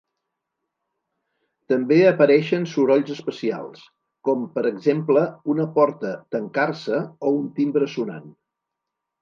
[1.73, 3.83] També apareixen sorolls especials,
[4.29, 8.27] com per exemple, una porta tancar-se o un timbre sonant.